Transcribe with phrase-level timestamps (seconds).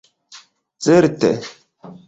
[0.85, 1.29] Certe!